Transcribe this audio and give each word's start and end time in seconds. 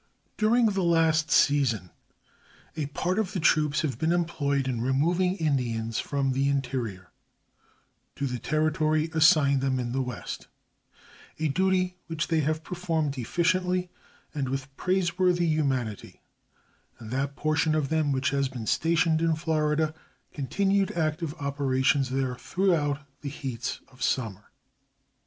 During 0.35 0.65
the 0.65 0.81
last 0.81 1.29
season 1.29 1.91
a 2.75 2.87
part 2.87 3.19
of 3.19 3.33
the 3.33 3.39
troops 3.39 3.81
have 3.83 3.99
been 3.99 4.11
employed 4.11 4.67
in 4.67 4.81
removing 4.81 5.35
Indians 5.35 5.99
from 5.99 6.31
the 6.31 6.49
interior 6.49 7.11
to 8.15 8.25
the 8.25 8.39
territory 8.39 9.11
assigned 9.13 9.61
them 9.61 9.79
in 9.79 9.91
the 9.91 10.01
West 10.01 10.47
a 11.37 11.49
duty 11.49 11.99
which 12.07 12.29
they 12.29 12.39
have 12.39 12.63
performed 12.63 13.15
efficiently 13.19 13.91
and 14.33 14.49
with 14.49 14.75
praiseworthy 14.75 15.45
humanity 15.45 16.23
and 16.97 17.11
that 17.11 17.35
portion 17.35 17.75
of 17.75 17.89
them 17.89 18.11
which 18.11 18.31
has 18.31 18.49
been 18.49 18.65
stationed 18.65 19.21
in 19.21 19.35
Florida 19.35 19.93
continued 20.33 20.91
active 20.93 21.35
operations 21.35 22.09
there 22.09 22.33
throughout 22.35 23.01
the 23.21 23.29
heats 23.29 23.81
of 23.89 24.01
summer. 24.01 24.49